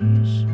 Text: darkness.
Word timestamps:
darkness. 0.00 0.45